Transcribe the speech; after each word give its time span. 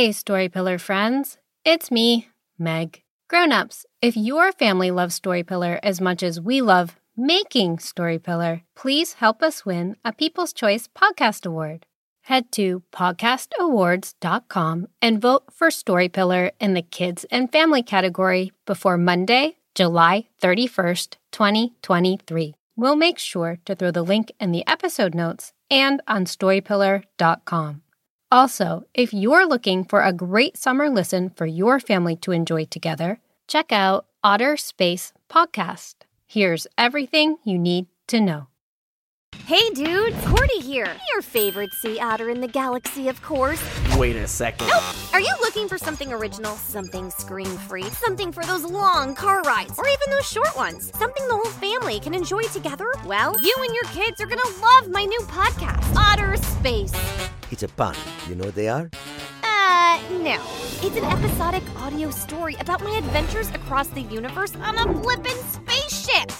Hey, 0.00 0.12
Story 0.12 0.48
Pillar 0.48 0.78
friends. 0.78 1.36
It's 1.62 1.90
me, 1.90 2.28
Meg. 2.58 3.02
Grown-ups, 3.28 3.84
if 4.00 4.16
your 4.16 4.50
family 4.50 4.90
loves 4.90 5.14
Story 5.14 5.42
Pillar 5.42 5.78
as 5.82 6.00
much 6.00 6.22
as 6.22 6.40
we 6.40 6.62
love 6.62 6.96
making 7.18 7.80
Story 7.80 8.18
Pillar, 8.18 8.62
please 8.74 9.12
help 9.12 9.42
us 9.42 9.66
win 9.66 9.96
a 10.02 10.14
People's 10.14 10.54
Choice 10.54 10.88
Podcast 10.88 11.44
Award. 11.44 11.84
Head 12.22 12.50
to 12.52 12.82
podcastawards.com 12.94 14.86
and 15.02 15.20
vote 15.20 15.44
for 15.52 15.70
Story 15.70 16.08
Pillar 16.08 16.52
in 16.58 16.72
the 16.72 16.80
Kids 16.80 17.26
and 17.30 17.52
Family 17.52 17.82
category 17.82 18.52
before 18.64 18.96
Monday, 18.96 19.58
July 19.74 20.28
31st, 20.42 21.16
2023. 21.30 22.54
We'll 22.74 22.96
make 22.96 23.18
sure 23.18 23.58
to 23.66 23.74
throw 23.74 23.90
the 23.90 24.00
link 24.02 24.32
in 24.40 24.52
the 24.52 24.66
episode 24.66 25.14
notes 25.14 25.52
and 25.70 26.00
on 26.08 26.24
storypillar.com. 26.24 27.82
Also, 28.32 28.84
if 28.94 29.12
you're 29.12 29.46
looking 29.46 29.84
for 29.84 30.02
a 30.02 30.12
great 30.12 30.56
summer 30.56 30.88
listen 30.88 31.30
for 31.30 31.46
your 31.46 31.80
family 31.80 32.14
to 32.14 32.30
enjoy 32.30 32.64
together, 32.64 33.18
check 33.48 33.72
out 33.72 34.06
Otter 34.22 34.56
Space 34.56 35.12
Podcast. 35.28 35.94
Here's 36.28 36.68
everything 36.78 37.38
you 37.42 37.58
need 37.58 37.86
to 38.06 38.20
know. 38.20 38.49
Hey 39.50 39.68
dude, 39.70 40.14
Cordy 40.26 40.60
here. 40.60 40.96
Your 41.12 41.22
favorite 41.22 41.72
sea 41.72 41.98
otter 41.98 42.30
in 42.30 42.40
the 42.40 42.46
galaxy, 42.46 43.08
of 43.08 43.20
course. 43.20 43.60
Wait 43.96 44.14
a 44.14 44.28
second. 44.28 44.68
Nope. 44.68 44.80
Are 45.12 45.20
you 45.20 45.34
looking 45.40 45.66
for 45.66 45.76
something 45.76 46.12
original, 46.12 46.54
something 46.54 47.10
screen 47.10 47.58
free, 47.66 47.82
something 47.82 48.30
for 48.30 48.44
those 48.44 48.62
long 48.62 49.16
car 49.16 49.42
rides, 49.42 49.76
or 49.76 49.88
even 49.88 50.10
those 50.10 50.30
short 50.30 50.56
ones? 50.56 50.92
Something 50.96 51.26
the 51.26 51.34
whole 51.34 51.50
family 51.50 51.98
can 51.98 52.14
enjoy 52.14 52.42
together? 52.42 52.86
Well, 53.04 53.34
you 53.42 53.52
and 53.58 53.74
your 53.74 53.86
kids 53.86 54.20
are 54.20 54.26
gonna 54.26 54.56
love 54.62 54.88
my 54.88 55.04
new 55.04 55.20
podcast, 55.22 55.96
Otter 55.96 56.36
Space. 56.36 56.92
It's 57.50 57.64
a 57.64 57.68
pun. 57.70 57.96
You 58.28 58.36
know 58.36 58.44
what 58.44 58.54
they 58.54 58.68
are? 58.68 58.88
Uh, 59.42 60.00
no. 60.22 60.40
It's 60.80 60.96
an 60.96 61.04
episodic 61.04 61.64
audio 61.80 62.12
story 62.12 62.54
about 62.60 62.84
my 62.84 62.96
adventures 62.98 63.50
across 63.50 63.88
the 63.88 64.02
universe 64.02 64.54
on 64.62 64.78
a 64.78 65.02
flippin' 65.02 65.42
spaceship. 65.50 66.30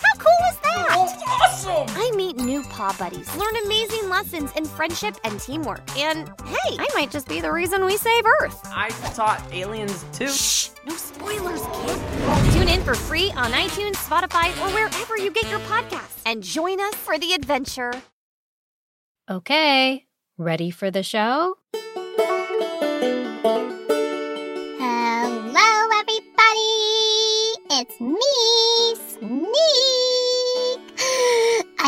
Meet 2.80 2.86
new 2.86 2.92
paw 2.92 2.96
buddies, 2.98 3.36
learn 3.36 3.56
amazing 3.64 4.08
lessons 4.08 4.50
in 4.56 4.64
friendship 4.64 5.16
and 5.24 5.40
teamwork, 5.40 5.82
and 5.98 6.28
hey, 6.46 6.76
I 6.78 6.86
might 6.94 7.10
just 7.10 7.28
be 7.28 7.40
the 7.40 7.52
reason 7.52 7.84
we 7.84 7.96
save 7.96 8.24
Earth. 8.40 8.60
I 8.66 8.90
taught 9.14 9.42
aliens 9.52 10.04
too. 10.12 10.28
Shh! 10.28 10.70
No 10.86 10.94
spoilers, 10.96 11.62
kid. 11.62 12.00
Tune 12.52 12.68
in 12.68 12.82
for 12.82 12.94
free 12.94 13.30
on 13.32 13.52
iTunes, 13.52 13.96
Spotify, 13.96 14.50
or 14.62 14.70
wherever 14.74 15.16
you 15.18 15.30
get 15.30 15.48
your 15.50 15.60
podcasts, 15.60 16.22
and 16.26 16.42
join 16.42 16.80
us 16.80 16.94
for 16.94 17.18
the 17.18 17.32
adventure. 17.32 17.92
Okay, 19.30 20.06
ready 20.38 20.70
for 20.70 20.90
the 20.90 21.02
show? 21.02 21.56
Hello, 24.82 25.88
everybody! 26.00 26.80
It's 27.72 28.00
me, 28.00 28.94
Sneak! 29.18 29.99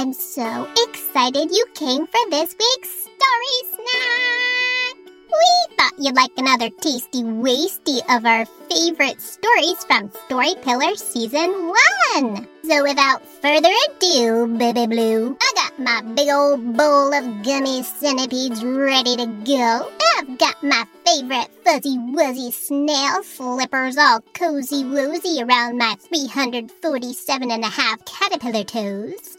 I'm 0.03 0.13
so 0.13 0.67
excited 0.89 1.53
you 1.53 1.65
came 1.75 2.09
for 2.09 2.31
this 2.31 2.57
week's 2.59 2.91
Story 2.91 3.59
Snack! 3.71 4.97
We 5.29 5.77
thought 5.77 5.93
you'd 5.97 6.17
like 6.17 6.33
another 6.37 6.71
tasty 6.71 7.23
wasty 7.23 8.01
of 8.11 8.27
our 8.27 8.45
favorite 8.69 9.21
stories 9.21 9.85
from 9.85 10.11
Story 10.27 10.57
Pillar 10.61 10.97
Season 10.97 11.73
1! 12.17 12.49
So 12.65 12.83
without 12.83 13.25
further 13.41 13.71
ado, 13.91 14.49
Baby 14.59 14.89
Blue, 14.89 15.37
I 15.41 15.53
got 15.55 15.79
my 15.79 16.03
big 16.15 16.31
old 16.31 16.77
bowl 16.77 17.15
of 17.15 17.45
gummy 17.45 17.85
centipedes 17.85 18.65
ready 18.65 19.15
to 19.15 19.27
go. 19.47 19.89
I've 20.19 20.37
got 20.37 20.61
my 20.65 20.85
favorite 21.07 21.49
fuzzy 21.65 21.97
wuzzy 21.97 22.53
snail 22.53 23.23
slippers 23.23 23.97
all 23.97 24.21
cozy 24.35 24.85
woozy 24.85 25.45
around 25.45 25.79
my 25.79 25.95
347 26.01 27.53
and 27.53 27.63
a 27.63 27.69
half 27.69 28.05
caterpillar 28.05 28.65
toes. 28.65 29.39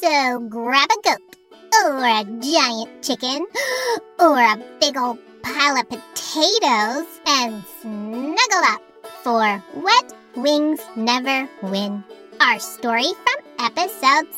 So 0.00 0.38
grab 0.48 0.88
a 0.90 1.02
goat, 1.02 1.36
or 1.82 1.98
a 1.98 2.22
giant 2.38 3.02
chicken, 3.02 3.44
or 4.20 4.38
a 4.38 4.56
big 4.80 4.96
old 4.96 5.18
pile 5.42 5.76
of 5.76 5.88
potatoes, 5.88 7.06
and 7.26 7.64
snuggle 7.80 8.62
up 8.62 8.80
for 9.24 9.60
Wet 9.74 10.14
Wings 10.36 10.80
Never 10.94 11.48
Win, 11.62 12.04
our 12.40 12.60
story 12.60 13.08
from 13.24 13.42
episode 13.58 14.28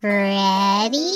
Ready? 0.02 1.12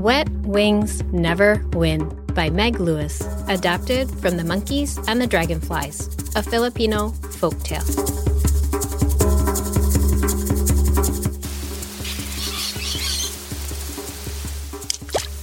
Wet 0.00 0.30
Wings 0.44 1.02
Never 1.10 1.66
Win 1.72 2.08
by 2.32 2.48
Meg 2.48 2.78
Lewis, 2.78 3.22
adapted 3.48 4.08
from 4.20 4.36
The 4.36 4.44
Monkeys 4.44 4.98
and 5.08 5.20
the 5.20 5.26
Dragonflies, 5.26 6.25
a 6.36 6.42
Filipino 6.42 7.08
folktale. 7.40 7.80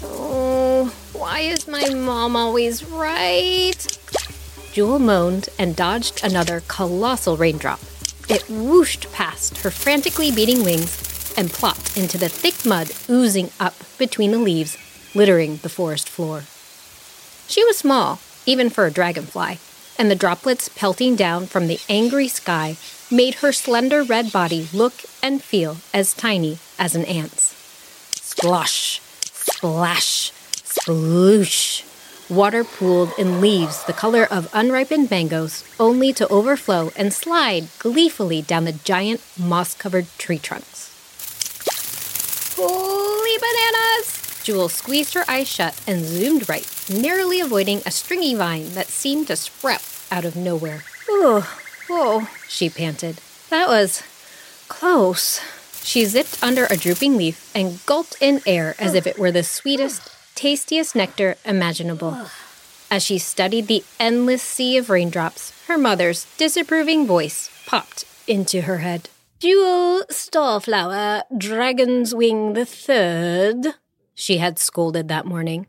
Oh, 0.03 0.93
why 1.13 1.39
is 1.39 1.67
my 1.67 1.89
mom 1.95 2.35
always 2.35 2.83
right? 2.85 3.97
Jewel 4.71 4.99
moaned 4.99 5.49
and 5.57 5.75
dodged 5.75 6.23
another 6.23 6.61
colossal 6.67 7.37
raindrop. 7.37 7.79
It 8.29 8.43
whooshed 8.47 9.11
past 9.11 9.57
her 9.63 9.71
frantically 9.71 10.31
beating 10.31 10.63
wings 10.63 11.33
and 11.35 11.49
plopped 11.49 11.97
into 11.97 12.19
the 12.19 12.29
thick 12.29 12.67
mud 12.67 12.91
oozing 13.09 13.49
up 13.59 13.73
between 13.97 14.29
the 14.29 14.37
leaves, 14.37 14.77
littering 15.15 15.57
the 15.57 15.69
forest 15.69 16.07
floor. 16.07 16.43
She 17.47 17.65
was 17.65 17.77
small, 17.77 18.19
even 18.45 18.69
for 18.69 18.85
a 18.85 18.91
dragonfly, 18.91 19.57
and 19.97 20.09
the 20.09 20.15
droplets 20.15 20.69
pelting 20.69 21.15
down 21.15 21.45
from 21.45 21.67
the 21.67 21.79
angry 21.87 22.27
sky 22.27 22.77
made 23.11 23.35
her 23.35 23.51
slender 23.51 24.03
red 24.03 24.31
body 24.31 24.67
look 24.73 24.93
and 25.21 25.43
feel 25.43 25.77
as 25.93 26.13
tiny 26.13 26.57
as 26.79 26.95
an 26.95 27.05
ant's. 27.05 27.53
Splosh, 28.11 28.99
splash, 29.25 30.31
sploosh. 30.63 31.83
Water 32.29 32.63
pooled 32.63 33.11
in 33.17 33.41
leaves 33.41 33.83
the 33.83 33.93
color 33.93 34.25
of 34.31 34.49
unripened 34.53 35.11
mangoes, 35.11 35.63
only 35.79 36.13
to 36.13 36.27
overflow 36.29 36.91
and 36.95 37.13
slide 37.13 37.67
gleefully 37.79 38.41
down 38.41 38.65
the 38.65 38.71
giant 38.71 39.21
moss 39.37 39.75
covered 39.75 40.07
tree 40.17 40.39
trunks. 40.39 40.89
Holy 42.57 43.37
bananas! 43.37 44.41
Jewel 44.43 44.69
squeezed 44.69 45.13
her 45.13 45.25
eyes 45.27 45.47
shut 45.47 45.79
and 45.85 46.03
zoomed 46.03 46.49
right, 46.49 46.65
narrowly 46.89 47.39
avoiding 47.39 47.81
a 47.85 47.91
stringy 47.91 48.35
vine 48.35 48.73
that 48.73 48.87
seemed 48.87 49.27
to 49.27 49.35
sprout 49.35 49.83
out 50.11 50.25
of 50.25 50.35
nowhere. 50.35 50.83
Ooh, 51.09 51.43
whoa, 51.89 52.27
she 52.47 52.69
panted. 52.69 53.19
That 53.49 53.67
was 53.67 54.03
close. 54.67 55.41
She 55.83 56.05
zipped 56.05 56.41
under 56.41 56.65
a 56.65 56.77
drooping 56.77 57.17
leaf 57.17 57.51
and 57.53 57.85
gulped 57.85 58.15
in 58.21 58.41
air 58.45 58.75
as 58.79 58.93
if 58.93 59.05
it 59.05 59.19
were 59.19 59.31
the 59.31 59.43
sweetest, 59.43 60.09
tastiest 60.35 60.95
nectar 60.95 61.35
imaginable. 61.45 62.17
As 62.89 63.03
she 63.03 63.17
studied 63.17 63.67
the 63.67 63.83
endless 63.99 64.41
sea 64.41 64.77
of 64.77 64.89
raindrops, 64.89 65.51
her 65.67 65.77
mother's 65.77 66.25
disapproving 66.37 67.05
voice 67.07 67.49
popped 67.65 68.05
into 68.27 68.61
her 68.61 68.77
head. 68.79 69.09
Jewel 69.39 70.05
Starflower, 70.09 71.23
Dragon's 71.37 72.15
Wing 72.15 72.53
the 72.53 72.65
Third, 72.65 73.75
she 74.15 74.37
had 74.37 74.57
scolded 74.57 75.07
that 75.09 75.25
morning. 75.25 75.67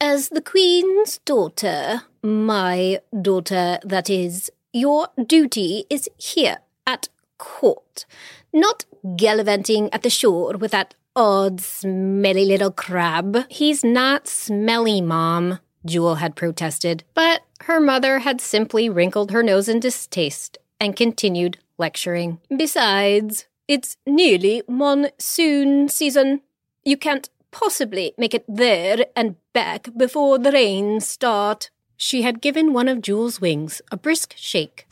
As 0.00 0.28
the 0.28 0.42
Queen's 0.42 1.18
daughter, 1.24 2.02
my 2.22 3.00
daughter, 3.22 3.78
that 3.82 4.10
is, 4.10 4.50
your 4.70 5.08
duty 5.26 5.86
is 5.88 6.06
here 6.18 6.58
at 6.86 7.08
court, 7.38 8.04
not 8.52 8.84
gallivanting 9.16 9.88
at 9.94 10.02
the 10.02 10.10
shore 10.10 10.58
with 10.58 10.72
that 10.72 10.94
odd, 11.14 11.62
smelly 11.62 12.44
little 12.44 12.70
crab. 12.70 13.46
He's 13.48 13.82
not 13.82 14.28
smelly, 14.28 15.00
Mom, 15.00 15.60
Jewel 15.86 16.16
had 16.16 16.36
protested, 16.36 17.02
but 17.14 17.40
her 17.60 17.80
mother 17.80 18.18
had 18.18 18.42
simply 18.42 18.90
wrinkled 18.90 19.30
her 19.30 19.42
nose 19.42 19.66
in 19.66 19.80
distaste 19.80 20.58
and 20.78 20.94
continued 20.94 21.56
lecturing. 21.78 22.38
Besides, 22.54 23.46
it's 23.66 23.96
nearly 24.06 24.62
monsoon 24.68 25.88
season. 25.88 26.42
You 26.84 26.98
can't 26.98 27.30
possibly 27.56 28.12
make 28.18 28.34
it 28.34 28.44
there 28.46 29.06
and 29.16 29.36
back 29.54 29.88
before 29.96 30.38
the 30.38 30.52
rains 30.52 31.08
start. 31.08 31.70
She 31.96 32.20
had 32.20 32.42
given 32.42 32.74
one 32.74 32.86
of 32.88 33.00
Jewel's 33.00 33.40
wings 33.40 33.80
a 33.90 33.96
brisk 33.96 34.34
shake, 34.36 34.86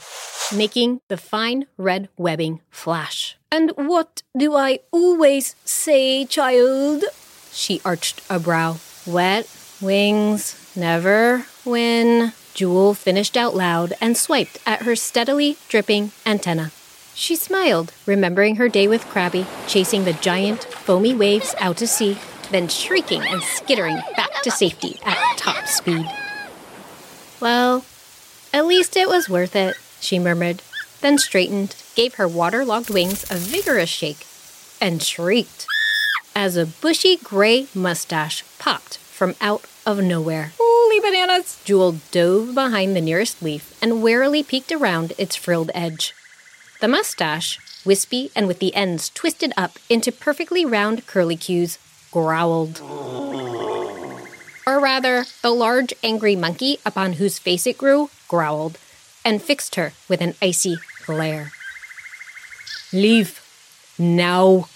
making 0.55 1.01
the 1.09 1.19
fine 1.19 1.67
red 1.77 2.09
webbing 2.17 2.63
flash. 2.71 3.37
And 3.53 3.71
what 3.77 4.23
do 4.37 4.57
I 4.57 4.79
always 4.91 5.55
say, 5.67 6.25
child? 6.25 7.05
She 7.53 7.83
arched 7.85 8.23
a 8.31 8.39
brow. 8.39 8.79
Wet 9.07 9.47
wings 9.83 10.73
never 10.75 11.45
win. 11.67 12.33
Jewel 12.55 12.95
finished 12.95 13.37
out 13.37 13.55
loud 13.55 13.93
and 14.01 14.17
swiped 14.17 14.57
at 14.65 14.83
her 14.83 14.97
steadily 14.97 15.59
dripping 15.69 16.13
antenna. 16.25 16.73
She 17.15 17.37
smiled, 17.37 17.93
remembering 18.07 18.57
her 18.57 18.69
day 18.69 18.89
with 18.89 19.05
Krabby, 19.05 19.47
chasing 19.69 20.05
the 20.05 20.15
giant, 20.15 20.65
foamy 20.65 21.15
waves 21.15 21.55
out 21.61 21.77
to 21.77 21.87
sea, 21.87 22.17
then 22.51 22.69
shrieking 22.69 23.23
and 23.23 23.43
skittering 23.43 24.01
back 24.17 24.43
to 24.43 24.51
safety 24.51 24.99
at 25.05 25.19
top 25.37 25.67
speed. 25.67 26.07
Well, 27.41 27.85
at 28.53 28.67
least 28.67 28.97
it 28.97 29.09
was 29.09 29.29
worth 29.29 29.57
it, 29.57 29.77
she 30.01 30.19
murmured, 30.19 30.63
then 31.01 31.19
straightened, 31.19 31.77
gave 31.95 32.15
her 32.15 32.29
waterlogged 32.29 32.91
wings 32.91 33.31
a 33.31 33.37
vigorous 33.37 33.91
shake, 33.91 34.27
and 34.81 35.03
shrieked 35.03 35.67
as 36.35 36.57
a 36.57 36.67
bushy 36.67 37.17
gray 37.17 37.67
mustache 37.75 38.45
popped 38.59 38.99
from 38.99 39.35
out 39.41 39.65
of 39.87 40.03
nowhere. 40.03 40.53
Holy 40.59 41.01
bananas! 41.01 41.61
Jewel 41.65 41.97
dove 42.11 42.55
behind 42.55 42.95
the 42.95 43.01
nearest 43.01 43.43
leaf 43.43 43.77
and 43.83 44.03
warily 44.03 44.43
peeked 44.43 44.73
around 44.73 45.13
its 45.19 45.37
frilled 45.37 45.71
edge. 45.75 46.15
The 46.81 46.89
mustache, 46.89 47.59
wispy 47.85 48.31
and 48.35 48.47
with 48.47 48.59
the 48.59 48.75
ends 48.75 49.11
twisted 49.11 49.53
up 49.57 49.79
into 49.89 50.11
perfectly 50.11 50.65
round 50.65 51.07
curlicues, 51.07 51.79
growled. 52.15 52.81
Or 54.67 54.79
rather, 54.81 55.27
the 55.43 55.51
large 55.51 55.93
angry 56.05 56.37
monkey 56.37 56.79
upon 56.87 57.15
whose 57.15 57.41
face 57.41 57.67
it 57.67 57.77
grew 57.77 58.09
growled 58.29 58.79
and 59.25 59.43
fixed 59.43 59.75
her 59.75 59.93
with 60.09 60.21
an 60.21 60.35
icy 60.41 60.77
glare. 61.05 61.51
Leave. 62.93 63.41
Now, 63.99 64.69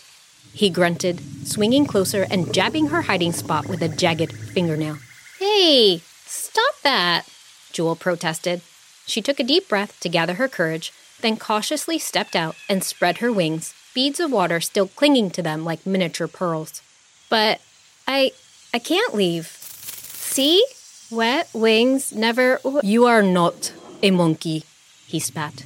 he 0.52 0.68
grunted, 0.68 1.46
swinging 1.46 1.86
closer 1.86 2.26
and 2.28 2.52
jabbing 2.52 2.88
her 2.88 3.02
hiding 3.02 3.32
spot 3.32 3.68
with 3.68 3.82
a 3.82 3.88
jagged 3.88 4.32
fingernail. 4.32 4.98
Hey, 5.38 6.02
stop 6.26 6.74
that, 6.82 7.28
Jewel 7.72 7.94
protested. 7.94 8.62
She 9.06 9.22
took 9.22 9.38
a 9.38 9.44
deep 9.44 9.68
breath 9.68 10.00
to 10.00 10.08
gather 10.08 10.34
her 10.34 10.48
courage, 10.48 10.92
then 11.20 11.36
cautiously 11.36 12.00
stepped 12.00 12.34
out 12.34 12.56
and 12.68 12.82
spread 12.82 13.18
her 13.18 13.32
wings, 13.32 13.74
beads 13.94 14.18
of 14.18 14.32
water 14.32 14.60
still 14.60 14.88
clinging 14.88 15.30
to 15.30 15.42
them 15.42 15.64
like 15.64 15.86
miniature 15.86 16.26
pearls. 16.26 16.82
But 17.28 17.60
I 18.06 18.32
I 18.72 18.78
can't 18.78 19.14
leave. 19.14 19.46
See? 19.46 20.64
Wet 21.10 21.48
wings 21.54 22.12
never 22.12 22.60
You 22.82 23.06
are 23.06 23.22
not 23.22 23.72
a 24.02 24.10
monkey, 24.10 24.64
he 25.06 25.18
spat. 25.18 25.64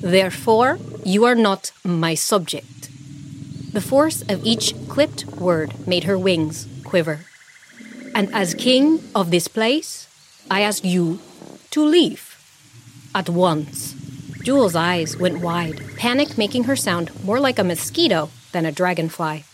Therefore, 0.00 0.78
you 1.04 1.24
are 1.26 1.34
not 1.34 1.72
my 1.84 2.14
subject. 2.14 2.88
The 3.72 3.82
force 3.82 4.22
of 4.22 4.46
each 4.46 4.72
clipped 4.88 5.26
word 5.26 5.86
made 5.86 6.04
her 6.04 6.18
wings 6.18 6.66
quiver. 6.84 7.26
And 8.14 8.32
as 8.34 8.54
king 8.54 9.00
of 9.14 9.30
this 9.30 9.46
place, 9.46 10.08
I 10.50 10.62
ask 10.62 10.82
you 10.84 11.20
to 11.72 11.84
leave. 11.84 12.36
At 13.14 13.28
once. 13.28 13.94
Jewel's 14.42 14.74
eyes 14.74 15.18
went 15.18 15.40
wide, 15.40 15.82
panic 15.96 16.38
making 16.38 16.64
her 16.64 16.76
sound 16.76 17.10
more 17.22 17.40
like 17.40 17.58
a 17.58 17.64
mosquito 17.64 18.30
than 18.52 18.64
a 18.64 18.72
dragonfly. 18.72 19.44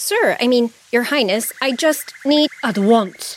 Sir, 0.00 0.38
I 0.40 0.48
mean, 0.48 0.70
your 0.90 1.02
highness, 1.04 1.52
I 1.60 1.72
just 1.72 2.14
need. 2.24 2.48
At 2.64 2.78
once, 2.78 3.36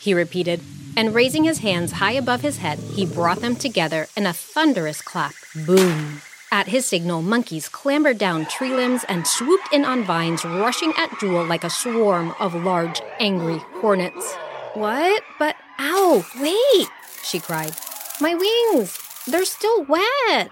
he 0.00 0.14
repeated, 0.14 0.62
and 0.96 1.14
raising 1.14 1.44
his 1.44 1.58
hands 1.58 1.92
high 1.92 2.12
above 2.12 2.40
his 2.40 2.56
head, 2.56 2.78
he 2.78 3.04
brought 3.04 3.40
them 3.40 3.54
together 3.54 4.08
in 4.16 4.24
a 4.24 4.32
thunderous 4.32 5.02
clap. 5.02 5.34
Boom! 5.66 6.22
At 6.50 6.68
his 6.68 6.86
signal, 6.86 7.20
monkeys 7.20 7.68
clambered 7.68 8.16
down 8.16 8.46
tree 8.46 8.74
limbs 8.74 9.04
and 9.06 9.26
swooped 9.26 9.70
in 9.70 9.84
on 9.84 10.02
vines, 10.02 10.46
rushing 10.46 10.94
at 10.96 11.12
Jewel 11.20 11.44
like 11.44 11.62
a 11.62 11.70
swarm 11.70 12.34
of 12.40 12.54
large, 12.54 13.02
angry 13.20 13.58
hornets. 13.82 14.34
What? 14.72 15.22
But, 15.38 15.56
ow, 15.78 16.24
wait, 16.40 16.88
she 17.22 17.38
cried. 17.38 17.76
My 18.18 18.34
wings, 18.34 18.98
they're 19.26 19.44
still 19.44 19.84
wet. 19.84 20.50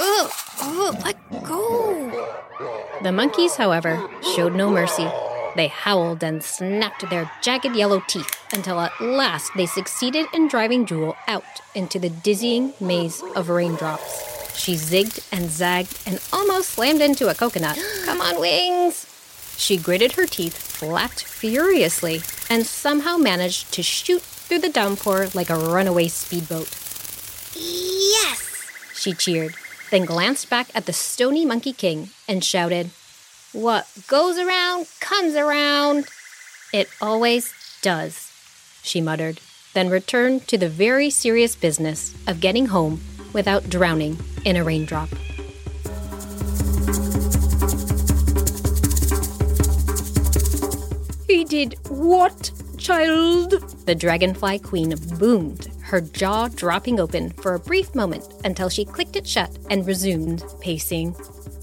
Ugh, 0.00 0.30
ugh, 0.62 0.96
let 1.04 1.44
go. 1.44 1.85
The 3.02 3.12
monkeys, 3.12 3.56
however, 3.56 4.08
showed 4.34 4.54
no 4.54 4.70
mercy. 4.70 5.08
They 5.56 5.68
howled 5.68 6.22
and 6.22 6.42
snapped 6.42 7.08
their 7.08 7.30
jagged 7.42 7.74
yellow 7.74 8.02
teeth 8.06 8.30
until 8.52 8.80
at 8.80 9.00
last 9.00 9.52
they 9.56 9.66
succeeded 9.66 10.26
in 10.34 10.48
driving 10.48 10.84
Jewel 10.84 11.16
out 11.26 11.44
into 11.74 11.98
the 11.98 12.10
dizzying 12.10 12.74
maze 12.80 13.22
of 13.34 13.48
raindrops. 13.48 14.56
She 14.56 14.74
zigged 14.74 15.26
and 15.32 15.50
zagged 15.50 15.98
and 16.06 16.20
almost 16.32 16.70
slammed 16.70 17.00
into 17.00 17.28
a 17.28 17.34
coconut. 17.34 17.78
Come 18.04 18.20
on, 18.20 18.40
wings! 18.40 19.06
She 19.56 19.76
gritted 19.76 20.12
her 20.12 20.26
teeth, 20.26 20.56
flapped 20.56 21.24
furiously, 21.24 22.22
and 22.50 22.66
somehow 22.66 23.16
managed 23.16 23.72
to 23.72 23.82
shoot 23.82 24.22
through 24.22 24.58
the 24.60 24.68
downpour 24.68 25.28
like 25.34 25.50
a 25.50 25.56
runaway 25.56 26.08
speedboat. 26.08 26.68
Yes! 27.54 28.70
She 28.94 29.12
cheered, 29.12 29.54
then 29.96 30.04
glanced 30.04 30.50
back 30.50 30.68
at 30.74 30.84
the 30.84 30.92
stony 30.92 31.46
monkey 31.46 31.72
king 31.72 32.10
and 32.28 32.44
shouted, 32.44 32.90
What 33.54 33.88
goes 34.06 34.36
around 34.36 34.88
comes 35.00 35.34
around. 35.34 36.06
It 36.70 36.90
always 37.00 37.54
does, 37.80 38.30
she 38.82 39.00
muttered, 39.00 39.40
then 39.72 39.88
returned 39.88 40.48
to 40.48 40.58
the 40.58 40.68
very 40.68 41.08
serious 41.08 41.56
business 41.56 42.14
of 42.26 42.40
getting 42.40 42.66
home 42.66 43.00
without 43.32 43.70
drowning 43.70 44.18
in 44.44 44.56
a 44.56 44.64
raindrop. 44.64 45.08
He 51.26 51.44
did 51.44 51.74
what, 51.88 52.50
child? 52.76 53.52
The 53.86 53.94
dragonfly 53.94 54.58
queen 54.58 54.94
boomed, 55.18 55.70
her 55.86 56.00
jaw 56.00 56.48
dropping 56.48 56.98
open 56.98 57.30
for 57.30 57.54
a 57.54 57.60
brief 57.60 57.94
moment 57.94 58.24
until 58.44 58.68
she 58.68 58.84
clicked 58.84 59.16
it 59.16 59.26
shut 59.26 59.56
and 59.70 59.86
resumed 59.86 60.44
pacing. 60.60 61.14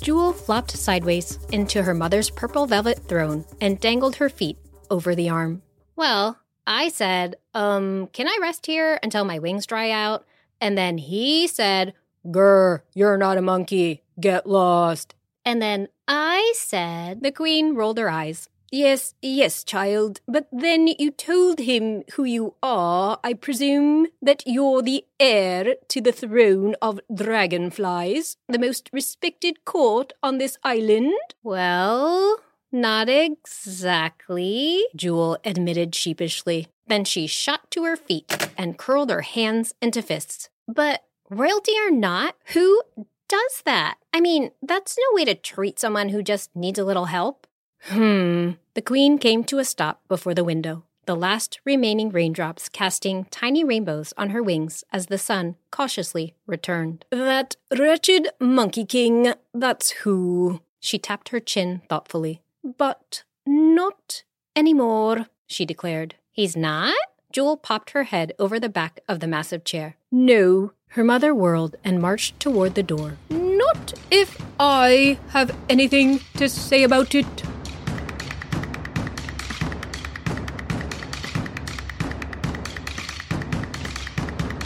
Jewel 0.02 0.34
flopped 0.34 0.72
sideways 0.72 1.40
into 1.52 1.84
her 1.84 1.94
mother's 1.94 2.30
purple 2.30 2.66
velvet 2.66 3.00
throne 3.08 3.46
and 3.62 3.80
dangled 3.80 4.16
her 4.16 4.30
feet 4.30 4.58
over 4.90 5.14
the 5.16 5.30
arm. 5.30 5.62
Well, 5.96 6.40
I 6.66 6.90
said, 6.90 7.36
um, 7.54 8.08
can 8.14 8.28
I 8.28 8.38
rest 8.42 8.66
here 8.66 9.00
until 9.04 9.26
my 9.26 9.40
wings 9.40 9.66
dry 9.66 9.92
out? 9.92 10.26
And 10.62 10.78
then 10.78 10.98
he 10.98 11.48
said, 11.48 11.94
Grr, 12.26 12.82
you're 12.94 13.18
not 13.18 13.38
a 13.38 13.42
monkey. 13.42 14.04
Get 14.20 14.48
lost. 14.48 15.16
And 15.46 15.62
then 15.62 15.90
I 16.08 16.54
said, 16.56 17.22
the 17.22 17.32
queen 17.32 17.76
rolled 17.76 17.98
her 17.98 18.10
eyes. 18.10 18.48
Yes, 18.74 19.14
yes, 19.22 19.64
child. 19.64 20.20
But 20.28 20.48
then 20.52 20.88
you 20.98 21.12
told 21.12 21.60
him 21.60 22.02
who 22.14 22.24
you 22.24 22.56
are. 22.64 23.20
I 23.24 23.36
presume 23.36 24.08
that 24.20 24.42
you're 24.48 24.82
the 24.82 25.06
heir 25.20 25.76
to 25.90 26.02
the 26.02 26.12
throne 26.12 26.74
of 26.82 27.00
dragonflies, 27.14 28.38
the 28.50 28.58
most 28.58 28.90
respected 28.92 29.64
court 29.64 30.14
on 30.24 30.40
this 30.40 30.58
island. 30.64 31.14
Well, 31.44 32.40
not 32.72 33.10
exactly, 33.10 34.84
Jewel 34.96 35.38
admitted 35.46 35.94
sheepishly. 35.94 36.68
Then 36.88 37.06
she 37.06 37.28
shot 37.28 37.70
to 37.70 37.84
her 37.84 37.96
feet 37.96 38.50
and 38.58 38.80
curled 38.80 39.12
her 39.12 39.22
hands 39.22 39.76
into 39.84 40.02
fists. 40.02 40.50
But 40.68 41.04
royalty 41.30 41.74
or 41.78 41.92
not, 41.92 42.38
who 42.56 42.82
does 43.30 43.62
that? 43.66 43.98
I 44.12 44.20
mean, 44.20 44.50
that's 44.64 44.98
no 44.98 45.16
way 45.16 45.26
to 45.26 45.36
treat 45.36 45.80
someone 45.80 46.10
who 46.10 46.24
just 46.24 46.56
needs 46.56 46.80
a 46.80 46.84
little 46.84 47.06
help. 47.06 47.46
Hmm. 47.84 48.52
The 48.76 48.82
queen 48.82 49.18
came 49.18 49.44
to 49.46 49.60
a 49.60 49.66
stop 49.66 50.02
before 50.08 50.34
the 50.34 50.44
window, 50.44 50.84
the 51.06 51.16
last 51.16 51.60
remaining 51.66 52.10
raindrops 52.10 52.70
casting 52.70 53.26
tiny 53.26 53.64
rainbows 53.64 54.14
on 54.18 54.30
her 54.30 54.42
wings 54.42 54.84
as 54.94 55.08
the 55.08 55.18
sun 55.18 55.58
cautiously 55.70 56.34
returned. 56.48 57.06
That 57.12 57.58
wretched 57.78 58.30
monkey 58.40 58.86
king, 58.86 59.34
that's 59.54 59.92
who. 59.92 60.62
She 60.80 60.98
tapped 60.98 61.30
her 61.30 61.40
chin 61.40 61.82
thoughtfully. 61.90 62.42
But 62.64 63.24
not 63.46 64.24
anymore, 64.56 65.28
she 65.46 65.66
declared. 65.66 66.16
He's 66.32 66.56
not? 66.56 66.96
Jewel 67.34 67.58
popped 67.58 67.92
her 67.92 68.04
head 68.04 68.34
over 68.40 68.60
the 68.60 68.70
back 68.70 69.02
of 69.10 69.20
the 69.20 69.28
massive 69.28 69.64
chair. 69.64 69.98
No. 70.12 70.72
Her 70.90 71.04
mother 71.04 71.34
whirled 71.34 71.76
and 71.84 72.02
marched 72.02 72.40
toward 72.40 72.76
the 72.76 72.84
door. 72.84 73.18
Not 73.30 73.94
if 74.12 74.40
I 74.60 75.18
have 75.30 75.56
anything 75.68 76.22
to 76.38 76.48
say 76.48 76.84
about 76.84 77.16
it. 77.16 77.44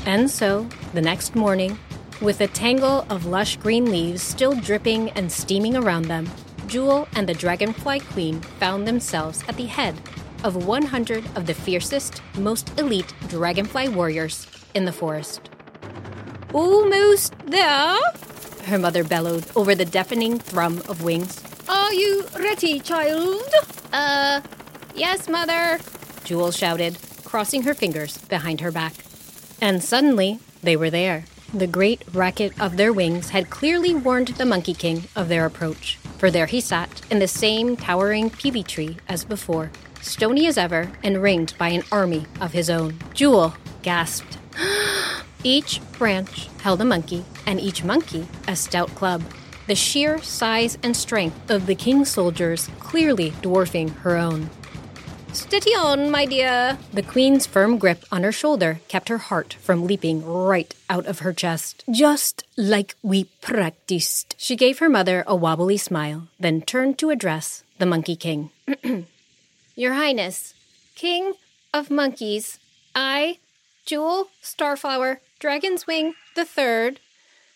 And 0.07 0.31
so, 0.31 0.65
the 0.93 1.01
next 1.01 1.35
morning, 1.35 1.77
with 2.21 2.39
a 2.39 2.47
tangle 2.47 3.05
of 3.09 3.25
lush 3.25 3.57
green 3.57 3.91
leaves 3.91 4.21
still 4.21 4.55
dripping 4.55 5.09
and 5.11 5.29
steaming 5.29 5.75
around 5.75 6.05
them, 6.05 6.29
Jewel 6.65 7.09
and 7.13 7.27
the 7.27 7.33
Dragonfly 7.33 7.99
Queen 7.99 8.39
found 8.57 8.87
themselves 8.87 9.43
at 9.49 9.57
the 9.57 9.65
head 9.65 9.95
of 10.45 10.65
100 10.65 11.25
of 11.35 11.45
the 11.45 11.53
fiercest, 11.53 12.21
most 12.37 12.79
elite 12.79 13.13
dragonfly 13.27 13.89
warriors 13.89 14.47
in 14.73 14.85
the 14.85 14.93
forest. 14.93 15.49
Almost 16.53 17.33
there, 17.45 17.97
her 18.67 18.79
mother 18.79 19.03
bellowed 19.03 19.45
over 19.57 19.75
the 19.75 19.83
deafening 19.83 20.39
thrum 20.39 20.77
of 20.87 21.03
wings. 21.03 21.43
Are 21.67 21.93
you 21.93 22.25
ready, 22.39 22.79
child? 22.79 23.43
Uh, 23.91 24.39
yes, 24.95 25.27
mother, 25.27 25.79
Jewel 26.23 26.51
shouted, 26.51 26.97
crossing 27.25 27.63
her 27.63 27.73
fingers 27.73 28.17
behind 28.19 28.61
her 28.61 28.71
back. 28.71 28.93
And 29.61 29.83
suddenly, 29.83 30.39
they 30.61 30.75
were 30.75 30.89
there, 30.89 31.25
The 31.53 31.67
great 31.67 32.03
racket 32.13 32.59
of 32.59 32.75
their 32.75 32.91
wings 32.91 33.29
had 33.29 33.49
clearly 33.49 33.95
warned 33.95 34.27
the 34.29 34.45
Monkey 34.45 34.73
King 34.73 35.05
of 35.15 35.29
their 35.29 35.45
approach, 35.45 35.97
for 36.17 36.29
there 36.29 36.45
he 36.45 36.59
sat 36.59 37.01
in 37.09 37.19
the 37.19 37.27
same 37.27 37.77
towering 37.77 38.29
peepee 38.29 38.63
tree 38.67 38.97
as 39.07 39.23
before, 39.23 39.71
stony 40.01 40.45
as 40.45 40.57
ever 40.57 40.91
and 41.03 41.21
ringed 41.21 41.53
by 41.57 41.69
an 41.69 41.83
army 41.91 42.25
of 42.41 42.51
his 42.51 42.69
own. 42.69 42.99
Jewel 43.13 43.55
gasped. 43.81 44.37
each 45.43 45.79
branch 45.93 46.49
held 46.61 46.81
a 46.81 46.85
monkey, 46.85 47.23
and 47.45 47.61
each 47.61 47.83
monkey 47.83 48.27
a 48.47 48.55
stout 48.55 48.93
club. 48.93 49.23
The 49.67 49.75
sheer 49.75 50.21
size 50.21 50.77
and 50.83 50.95
strength 50.95 51.49
of 51.49 51.65
the 51.65 51.75
king's 51.75 52.09
soldiers 52.09 52.69
clearly 52.79 53.33
dwarfing 53.41 53.89
her 54.03 54.17
own. 54.17 54.49
Steady 55.37 55.75
on, 55.75 56.09
my 56.09 56.25
dear. 56.25 56.79
The 56.91 57.03
queen's 57.03 57.45
firm 57.45 57.77
grip 57.77 58.03
on 58.11 58.23
her 58.23 58.31
shoulder 58.31 58.79
kept 58.87 59.07
her 59.07 59.19
heart 59.19 59.53
from 59.61 59.85
leaping 59.85 60.25
right 60.25 60.73
out 60.89 61.05
of 61.05 61.19
her 61.19 61.31
chest. 61.31 61.83
Just 61.91 62.43
like 62.57 62.95
we 63.03 63.25
practiced. 63.39 64.33
She 64.39 64.55
gave 64.55 64.79
her 64.79 64.89
mother 64.89 65.23
a 65.27 65.35
wobbly 65.35 65.77
smile, 65.77 66.27
then 66.39 66.63
turned 66.63 66.97
to 66.97 67.11
address 67.11 67.63
the 67.77 67.85
Monkey 67.85 68.15
King. 68.15 68.49
Your 69.75 69.93
Highness, 69.93 70.55
King 70.95 71.33
of 71.71 71.91
Monkeys, 71.91 72.59
I, 72.95 73.37
Jewel 73.85 74.29
Starflower, 74.41 75.19
Dragon's 75.39 75.85
Wing 75.85 76.15
the 76.35 76.45
Third, 76.45 76.99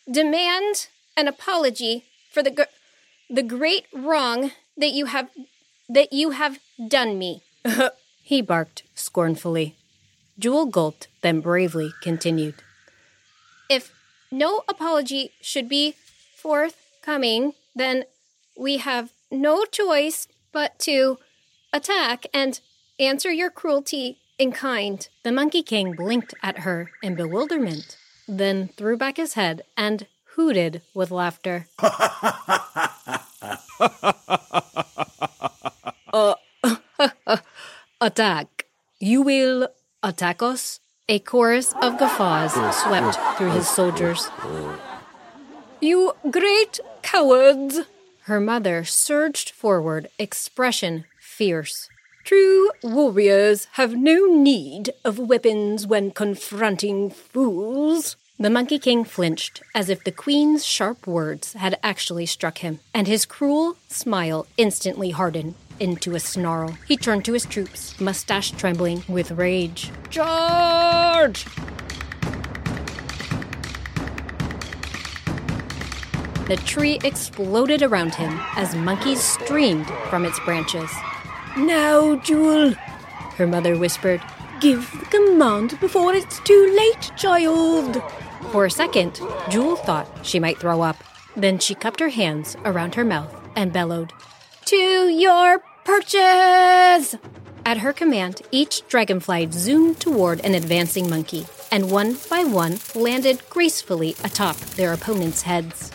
demand 0.09 0.87
an 1.17 1.27
apology 1.27 2.05
for 2.31 2.43
the 2.43 2.51
gr- 2.51 2.75
the 3.27 3.43
great 3.43 3.87
wrong 3.91 4.51
that 4.77 4.91
you 4.91 5.05
have 5.07 5.29
that 5.89 6.13
you 6.13 6.29
have 6.29 6.59
done 6.87 7.17
me. 7.17 7.41
he 8.23 8.41
barked 8.41 8.83
scornfully. 8.95 9.75
Jewel 10.39 10.65
gulped, 10.65 11.07
then 11.21 11.39
bravely 11.39 11.91
continued. 12.01 12.55
If 13.69 13.91
no 14.31 14.63
apology 14.67 15.31
should 15.41 15.69
be 15.69 15.95
forthcoming, 16.35 17.53
then 17.75 18.05
we 18.57 18.77
have 18.77 19.11
no 19.29 19.65
choice 19.65 20.27
but 20.51 20.79
to 20.79 21.17
attack 21.71 22.25
and 22.33 22.59
answer 22.99 23.31
your 23.31 23.49
cruelty 23.49 24.17
in 24.37 24.51
kind. 24.51 25.07
The 25.23 25.31
Monkey 25.31 25.63
King 25.63 25.93
blinked 25.93 26.33
at 26.41 26.59
her 26.59 26.91
in 27.01 27.15
bewilderment, 27.15 27.97
then 28.27 28.69
threw 28.75 28.97
back 28.97 29.17
his 29.17 29.35
head 29.35 29.61
and 29.77 30.07
hooted 30.35 30.81
with 30.93 31.11
laughter. 31.11 31.67
uh, 38.01 38.09
attack. 38.21 38.65
You 38.99 39.23
will 39.23 39.67
attack 40.03 40.43
us? 40.43 40.79
A 41.09 41.17
chorus 41.17 41.73
of 41.81 41.97
guffaws 41.97 42.53
swept 42.53 43.17
through 43.35 43.49
his 43.49 43.67
soldiers. 43.67 44.29
You 45.81 46.13
great 46.29 46.79
cowards! 47.01 47.79
Her 48.25 48.39
mother 48.39 48.83
surged 48.83 49.49
forward, 49.49 50.07
expression 50.19 51.05
fierce. 51.19 51.89
True 52.23 52.69
warriors 52.83 53.65
have 53.71 53.95
no 53.95 54.27
need 54.27 54.91
of 55.03 55.17
weapons 55.17 55.87
when 55.87 56.11
confronting 56.11 57.09
fools. 57.09 58.17
The 58.37 58.51
Monkey 58.51 58.77
King 58.77 59.03
flinched 59.03 59.63
as 59.73 59.89
if 59.89 60.03
the 60.03 60.11
Queen's 60.11 60.63
sharp 60.63 61.07
words 61.07 61.53
had 61.53 61.79
actually 61.81 62.27
struck 62.27 62.59
him, 62.59 62.81
and 62.93 63.07
his 63.07 63.25
cruel 63.25 63.77
smile 63.89 64.45
instantly 64.57 65.09
hardened 65.09 65.55
into 65.81 66.13
a 66.13 66.19
snarl. 66.19 66.77
He 66.87 66.95
turned 66.95 67.25
to 67.25 67.33
his 67.33 67.45
troops, 67.45 67.99
mustache 67.99 68.51
trembling 68.51 69.03
with 69.09 69.31
rage. 69.31 69.91
Charge! 70.11 71.45
The 76.47 76.57
tree 76.65 76.99
exploded 77.03 77.81
around 77.81 78.13
him 78.13 78.39
as 78.55 78.75
monkeys 78.75 79.23
streamed 79.23 79.87
from 80.09 80.23
its 80.23 80.39
branches. 80.41 80.91
Now, 81.57 82.15
Jewel, 82.17 82.73
her 83.37 83.47
mother 83.47 83.77
whispered, 83.77 84.21
give 84.59 84.91
the 84.99 85.05
command 85.05 85.79
before 85.79 86.13
it's 86.13 86.39
too 86.41 86.73
late, 86.77 87.11
child. 87.17 88.03
For 88.51 88.65
a 88.65 88.71
second, 88.71 89.19
Jewel 89.49 89.77
thought 89.77 90.07
she 90.21 90.39
might 90.39 90.59
throw 90.59 90.81
up. 90.81 91.03
Then 91.35 91.57
she 91.57 91.73
cupped 91.73 91.99
her 92.01 92.09
hands 92.09 92.55
around 92.65 92.95
her 92.95 93.05
mouth 93.05 93.33
and 93.55 93.73
bellowed, 93.73 94.11
To 94.65 94.75
your 94.75 95.63
perches! 95.83 97.15
At 97.65 97.77
her 97.77 97.93
command, 97.93 98.41
each 98.51 98.87
dragonfly 98.87 99.49
zoomed 99.51 99.99
toward 99.99 100.39
an 100.41 100.55
advancing 100.55 101.09
monkey, 101.09 101.45
and 101.71 101.91
one 101.91 102.17
by 102.29 102.43
one 102.43 102.79
landed 102.95 103.41
gracefully 103.49 104.15
atop 104.23 104.57
their 104.57 104.93
opponents' 104.93 105.43
heads. 105.43 105.91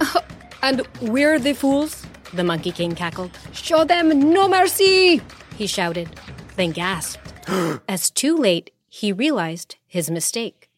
and 0.62 0.86
we're 1.00 1.38
the 1.38 1.52
fools? 1.52 2.06
The 2.32 2.44
Monkey 2.44 2.72
King 2.72 2.94
cackled. 2.94 3.36
Show 3.52 3.84
them 3.84 4.32
no 4.32 4.48
mercy! 4.48 5.20
He 5.56 5.66
shouted, 5.66 6.08
then 6.56 6.72
gasped. 6.72 7.32
As 7.88 8.10
too 8.10 8.36
late, 8.36 8.70
he 8.88 9.12
realized 9.12 9.76
his 9.86 10.10
mistake. 10.10 10.68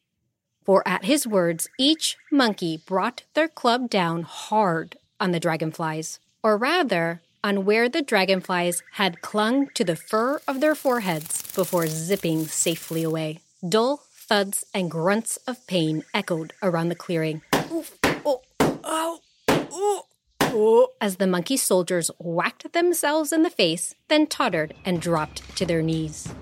For 0.65 0.87
at 0.87 1.05
his 1.05 1.27
words, 1.27 1.69
each 1.79 2.17
monkey 2.31 2.81
brought 2.87 3.25
their 3.35 3.49
club 3.49 3.91
down 3.91 4.23
hard 4.23 4.97
on 5.19 5.33
the 5.33 5.41
dragonflies, 5.41 6.21
or 6.43 6.57
rather, 6.57 7.23
on 7.45 7.65
where 7.65 7.89
the 7.89 8.03
dragonflies 8.03 8.83
had 8.93 9.21
clung 9.23 9.69
to 9.75 9.85
the 9.85 9.97
fur 9.97 10.41
of 10.47 10.61
their 10.61 10.75
foreheads 10.75 11.51
before 11.53 11.87
zipping 11.87 12.47
safely 12.47 13.03
away. 13.03 13.39
Dull 13.69 14.03
thuds 14.13 14.65
and 14.73 14.91
grunts 14.91 15.37
of 15.47 15.67
pain 15.67 16.05
echoed 16.15 16.53
around 16.63 16.89
the 16.89 16.95
clearing. 16.95 17.43
Oof, 17.73 17.99
oh, 18.25 18.43
ow, 18.85 19.19
oh, 19.49 20.07
oh, 20.41 20.89
as 21.01 21.17
the 21.17 21.27
monkey 21.27 21.57
soldiers 21.57 22.11
whacked 22.19 22.73
themselves 22.73 23.33
in 23.33 23.43
the 23.43 23.51
face, 23.51 23.95
then 24.09 24.27
tottered 24.27 24.75
and 24.85 25.01
dropped 25.01 25.57
to 25.57 25.67
their 25.67 25.83
knees. 25.83 26.33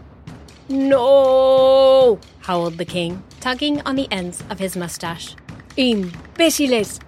No! 0.69 2.21
howled 2.41 2.79
the 2.79 2.85
king, 2.85 3.23
tugging 3.41 3.81
on 3.83 3.97
the 3.97 4.07
ends 4.13 4.43
of 4.51 4.59
his 4.59 4.77
mustache. 4.77 5.35
Imbeciles! 5.77 7.01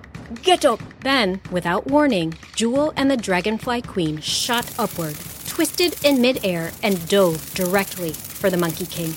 Get 0.42 0.64
up! 0.64 0.80
Then, 1.00 1.40
without 1.50 1.88
warning, 1.88 2.34
Jewel 2.54 2.92
and 2.96 3.10
the 3.10 3.16
dragonfly 3.16 3.82
queen 3.82 4.18
shot 4.20 4.72
upward, 4.78 5.16
twisted 5.46 5.96
in 6.04 6.22
midair, 6.22 6.72
and 6.82 7.08
dove 7.08 7.52
directly 7.54 8.12
for 8.12 8.48
the 8.48 8.56
Monkey 8.56 8.86
King, 8.86 9.14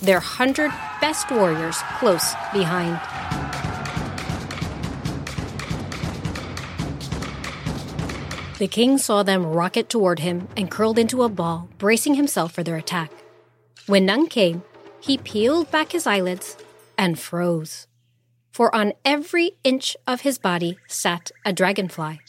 their 0.00 0.20
hundred 0.20 0.72
best 1.00 1.30
warriors 1.30 1.76
close 1.98 2.34
behind. 2.52 2.98
The 8.58 8.68
king 8.68 8.96
saw 8.96 9.22
them 9.22 9.44
rocket 9.44 9.90
toward 9.90 10.20
him 10.20 10.48
and 10.56 10.70
curled 10.70 10.98
into 10.98 11.22
a 11.22 11.28
ball, 11.28 11.68
bracing 11.76 12.14
himself 12.14 12.52
for 12.52 12.62
their 12.62 12.76
attack. 12.76 13.10
When 13.86 14.06
none 14.06 14.28
came, 14.28 14.62
he 14.98 15.18
peeled 15.18 15.70
back 15.70 15.92
his 15.92 16.06
eyelids 16.06 16.56
and 16.96 17.18
froze. 17.18 17.86
For 18.56 18.74
on 18.74 18.94
every 19.04 19.58
inch 19.64 19.98
of 20.06 20.22
his 20.22 20.38
body 20.38 20.78
sat 20.86 21.30
a 21.44 21.52
dragonfly, 21.52 22.20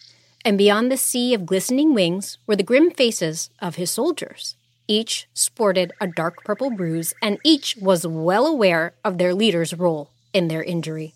and 0.43 0.57
beyond 0.57 0.91
the 0.91 0.97
sea 0.97 1.33
of 1.33 1.45
glistening 1.45 1.93
wings 1.93 2.37
were 2.45 2.57
the 2.57 2.63
grim 2.63 2.91
faces 2.91 3.49
of 3.61 3.75
his 3.75 3.91
soldiers. 3.91 4.57
Each 4.89 5.29
sported 5.33 5.93
a 6.01 6.07
dark 6.07 6.43
purple 6.43 6.69
bruise, 6.69 7.13
and 7.21 7.37
each 7.45 7.77
was 7.77 8.05
well 8.05 8.45
aware 8.45 8.93
of 9.05 9.19
their 9.19 9.33
leader's 9.33 9.73
role 9.73 10.11
in 10.33 10.49
their 10.49 10.61
injury. 10.61 11.13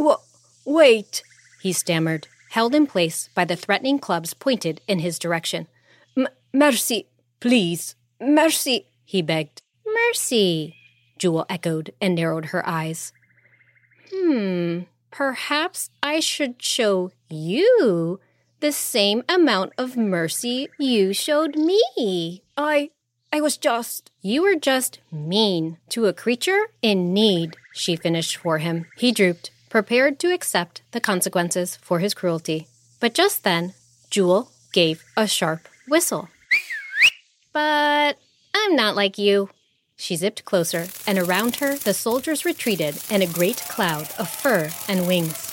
Wh- 0.00 0.22
wait, 0.64 1.24
he 1.60 1.72
stammered, 1.72 2.28
held 2.50 2.76
in 2.76 2.86
place 2.86 3.30
by 3.34 3.44
the 3.44 3.56
threatening 3.56 3.98
clubs 3.98 4.34
pointed 4.34 4.80
in 4.86 5.00
his 5.00 5.18
direction. 5.18 5.66
Mercy, 6.54 7.08
please, 7.40 7.96
mercy, 8.20 8.86
he 9.04 9.20
begged. 9.20 9.62
Mercy, 9.84 10.76
Jewel 11.18 11.44
echoed 11.48 11.92
and 12.00 12.14
narrowed 12.14 12.44
her 12.46 12.64
eyes. 12.64 13.12
Hmm, 14.12 14.80
perhaps 15.10 15.90
I 16.02 16.20
should 16.20 16.62
show 16.62 17.12
you 17.28 18.20
the 18.60 18.72
same 18.72 19.22
amount 19.28 19.72
of 19.78 19.96
mercy 19.96 20.68
you 20.78 21.12
showed 21.12 21.56
me. 21.56 22.42
I. 22.56 22.90
I 23.30 23.40
was 23.42 23.58
just. 23.58 24.10
You 24.22 24.42
were 24.42 24.56
just 24.56 25.00
mean 25.12 25.76
to 25.90 26.06
a 26.06 26.14
creature 26.14 26.68
in 26.80 27.12
need, 27.12 27.56
she 27.74 27.94
finished 27.94 28.38
for 28.38 28.58
him. 28.58 28.86
He 28.96 29.12
drooped, 29.12 29.50
prepared 29.68 30.18
to 30.20 30.32
accept 30.32 30.80
the 30.92 31.00
consequences 31.00 31.76
for 31.82 31.98
his 31.98 32.14
cruelty. 32.14 32.66
But 33.00 33.12
just 33.14 33.44
then, 33.44 33.74
Jewel 34.10 34.50
gave 34.72 35.04
a 35.16 35.26
sharp 35.28 35.68
whistle. 35.86 36.28
But 37.52 38.16
I'm 38.54 38.74
not 38.76 38.96
like 38.96 39.18
you. 39.18 39.50
She 40.00 40.14
zipped 40.14 40.44
closer, 40.44 40.86
and 41.08 41.18
around 41.18 41.56
her 41.56 41.74
the 41.74 41.92
soldiers 41.92 42.44
retreated 42.44 43.02
in 43.10 43.20
a 43.20 43.26
great 43.26 43.56
cloud 43.68 44.08
of 44.16 44.30
fur 44.30 44.70
and 44.88 45.08
wings. 45.08 45.44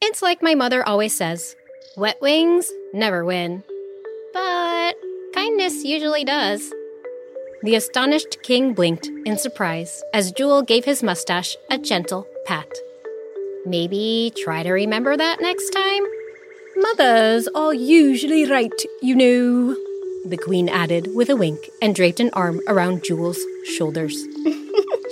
It's 0.00 0.22
like 0.22 0.40
my 0.40 0.54
mother 0.54 0.86
always 0.86 1.16
says 1.16 1.56
wet 1.96 2.22
wings 2.22 2.70
never 2.94 3.24
win. 3.24 3.64
But 4.32 4.94
kindness 5.34 5.84
usually 5.84 6.24
does. 6.24 6.72
The 7.64 7.74
astonished 7.74 8.38
king 8.44 8.72
blinked 8.72 9.08
in 9.26 9.36
surprise 9.36 10.02
as 10.14 10.30
Jewel 10.30 10.62
gave 10.62 10.84
his 10.84 11.02
mustache 11.02 11.56
a 11.70 11.76
gentle 11.76 12.28
pat. 12.46 12.70
Maybe 13.66 14.32
try 14.36 14.62
to 14.62 14.70
remember 14.70 15.16
that 15.16 15.40
next 15.40 15.70
time? 15.70 16.04
Mothers 16.76 17.48
are 17.48 17.74
usually 17.74 18.46
right, 18.46 18.72
you 19.02 19.16
know, 19.16 19.76
the 20.24 20.36
Queen 20.36 20.68
added 20.68 21.14
with 21.14 21.30
a 21.30 21.36
wink 21.36 21.70
and 21.80 21.94
draped 21.94 22.20
an 22.20 22.30
arm 22.32 22.60
around 22.66 23.04
Jewel's 23.04 23.40
shoulders. 23.76 24.24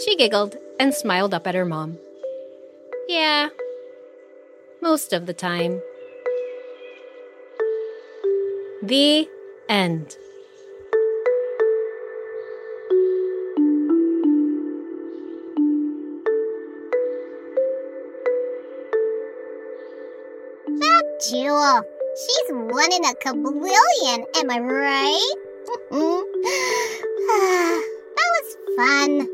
She 0.04 0.14
giggled 0.14 0.56
and 0.78 0.94
smiled 0.94 1.34
up 1.34 1.46
at 1.48 1.56
her 1.56 1.64
mom. 1.64 1.98
Yeah, 3.08 3.48
most 4.80 5.12
of 5.12 5.26
the 5.26 5.34
time. 5.34 5.82
The 8.80 9.28
end. 9.68 10.16
Jewel. 21.28 21.98
She's 22.18 22.50
one 22.50 22.90
in 22.92 23.04
a 23.04 23.14
kabillion, 23.14 24.26
am 24.40 24.50
I 24.50 24.58
right? 24.58 25.34
that 25.90 26.25
was 28.34 28.56
fun. 28.75 29.28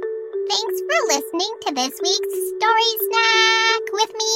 Thanks 0.50 0.76
for 0.84 0.98
listening 1.08 1.52
to 1.62 1.72
this 1.72 1.96
week's 2.02 2.34
Story 2.52 2.92
Snack 3.08 3.82
with 3.90 4.12
me. 4.12 4.28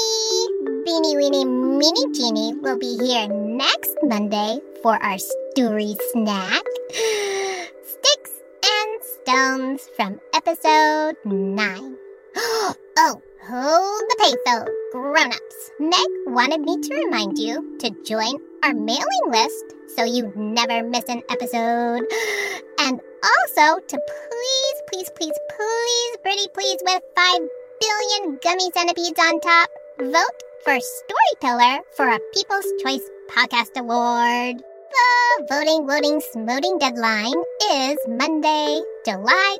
Beanie 0.86 1.16
Weenie 1.20 1.44
Mini 1.76 2.04
Genie 2.14 2.54
will 2.54 2.78
be 2.78 2.96
here 2.96 3.28
next 3.28 3.94
Monday 4.02 4.62
for 4.82 4.96
our 4.96 5.18
story 5.18 5.94
snack. 6.12 6.64
Sticks 7.84 8.32
and 8.64 9.02
Stones 9.02 9.90
from 9.94 10.20
episode 10.32 11.16
9. 11.26 11.98
oh, 12.98 13.22
hold 13.46 14.02
the 14.10 14.16
payphone, 14.18 14.66
grown-ups. 14.92 15.70
Meg 15.78 16.08
wanted 16.26 16.60
me 16.60 16.80
to 16.80 16.94
remind 16.94 17.38
you 17.38 17.78
to 17.78 17.90
join 18.04 18.34
our 18.64 18.74
mailing 18.74 19.26
list 19.28 19.64
so 19.94 20.04
you 20.04 20.32
never 20.34 20.82
miss 20.82 21.04
an 21.08 21.22
episode. 21.30 22.02
And 22.80 23.00
also 23.22 23.80
to 23.80 23.98
please, 23.98 24.78
please, 24.88 25.10
please, 25.16 25.38
please, 25.56 26.16
pretty 26.22 26.46
please 26.54 26.78
with 26.84 27.02
5 27.16 27.40
billion 27.80 28.38
gummy 28.40 28.70
centipedes 28.72 29.18
on 29.18 29.40
top, 29.40 29.68
vote 30.00 30.38
for 30.64 30.78
Story 30.78 31.34
Pillar 31.40 31.80
for 31.96 32.08
a 32.08 32.20
People's 32.32 32.66
Choice 32.82 33.02
Podcast 33.30 33.76
Award. 33.76 34.58
The 34.58 35.46
voting, 35.50 35.86
voting, 35.88 36.20
smoting 36.32 36.78
deadline 36.78 37.42
is 37.72 37.98
Monday, 38.06 38.80
July 39.04 39.56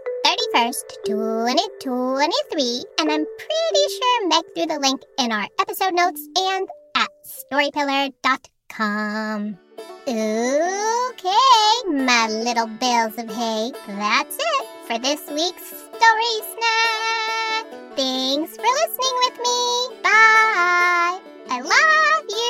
31st, 0.55 0.85
2023, 1.05 2.85
and 3.01 3.11
I'm 3.11 3.25
pretty 3.25 3.89
sure 3.91 4.29
Meg 4.29 4.45
threw 4.55 4.67
the 4.67 4.79
link 4.81 5.03
in 5.19 5.33
our 5.33 5.47
episode 5.61 5.95
notes 5.95 6.29
and 6.37 6.69
at 6.97 7.09
storypillar.com. 7.53 9.59
Okay, 10.07 11.83
my 11.87 12.29
little 12.29 12.67
bales 12.67 13.19
of 13.19 13.29
hay, 13.35 13.73
that's 13.89 14.37
it 14.39 14.67
for 14.87 14.99
this 14.99 15.21
week's 15.31 15.69
Story 15.69 16.43
Snack. 16.55 17.67
Thanks 17.97 18.57
for 18.57 18.63
listening 18.63 19.17
with 19.25 19.39
me. 19.39 19.89
Bye. 20.03 21.19
I 21.51 21.61
love 21.61 22.25
you. 22.29 22.48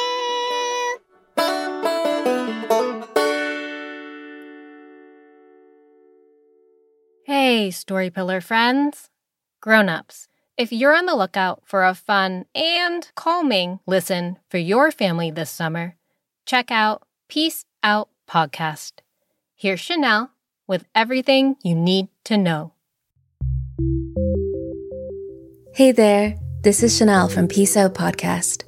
Hey, 7.69 7.73
Story 7.73 8.09
Pillar 8.09 8.41
friends. 8.41 9.11
Grown-ups, 9.61 10.27
if 10.57 10.73
you're 10.73 10.97
on 10.97 11.05
the 11.05 11.15
lookout 11.15 11.61
for 11.67 11.85
a 11.85 11.93
fun 11.93 12.47
and 12.55 13.07
calming 13.15 13.81
listen 13.87 14.39
for 14.49 14.57
your 14.57 14.91
family 14.91 15.31
this 15.31 15.51
summer, 15.51 15.97
check 16.47 16.71
out 16.71 17.03
Peace 17.29 17.67
Out 17.83 18.09
Podcast. 18.27 19.01
Here's 19.55 19.81
Chanel 19.81 20.31
with 20.67 20.87
everything 20.95 21.57
you 21.63 21.75
need 21.75 22.09
to 22.25 22.39
know. 22.39 22.73
Hey 25.75 25.93
there, 25.93 26.39
this 26.63 26.83
is 26.83 26.97
Chanel 26.97 27.29
from 27.29 27.49
Peace 27.49 27.77
Out 27.77 27.93
Podcast. 27.93 28.65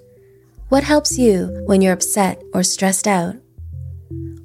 What 0.68 0.84
helps 0.84 1.16
you 1.16 1.62
when 1.64 1.80
you're 1.80 1.94
upset 1.94 2.42
or 2.52 2.62
stressed 2.62 3.08
out? 3.08 3.36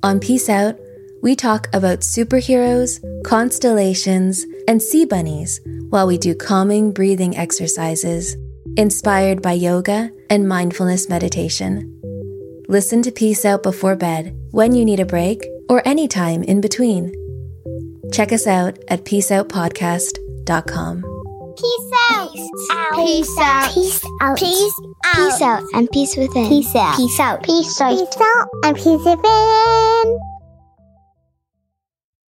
On 0.02 0.22
Peace 0.22 0.48
Out, 0.48 0.80
we 1.22 1.36
talk 1.36 1.68
about 1.74 2.00
superheroes, 2.00 3.04
constellations, 3.26 4.46
and 4.68 4.82
sea 4.82 5.04
bunnies 5.04 5.60
while 5.90 6.08
we 6.08 6.18
do 6.18 6.34
calming 6.36 6.92
breathing 6.92 7.36
exercises 7.36 8.38
inspired 8.78 9.42
by 9.42 9.52
yoga 9.52 10.12
and 10.30 10.48
mindfulness 10.48 11.10
meditation. 11.10 11.92
Listen 12.68 13.02
to 13.02 13.12
Peace 13.12 13.44
Out 13.44 13.64
before 13.64 13.96
bed, 13.96 14.38
when 14.52 14.76
you 14.76 14.86
need 14.86 15.00
a 15.00 15.06
break, 15.06 15.44
or 15.70 15.82
anytime 15.88 16.44
in 16.44 16.62
between. 16.62 17.14
Check 18.14 18.32
us 18.32 18.46
out 18.46 18.78
at 18.90 19.06
peaceoutpodcast.com. 19.06 21.02
Peace 21.58 21.92
out. 22.12 22.32
Peace 22.32 22.60
out. 22.72 22.94
Peace 22.96 23.38
out. 23.40 23.74
Peace 23.74 24.04
out. 24.22 24.38
Peace 25.16 25.42
out 25.42 25.64
and 25.74 25.90
peace 25.92 26.16
within. 26.16 26.48
Peace 26.48 26.76
out. 26.76 26.96
Peace 26.96 27.20
out. 27.20 27.44
Peace 27.44 27.82
out. 27.82 27.98
Peace 27.98 28.22
out 28.22 28.48
and 28.64 28.76
peace 28.76 29.04
within. 29.06 30.35